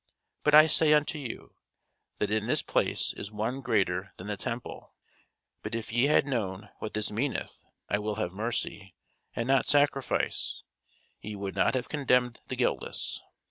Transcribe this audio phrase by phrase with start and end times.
[0.43, 1.53] But I say unto you,
[2.17, 4.95] That in this place is one greater than the temple.
[5.61, 8.95] But if ye had known what this meaneth, I will have mercy,
[9.35, 10.63] and not sacrifice,
[11.21, 13.21] ye would not have condemned the guiltless.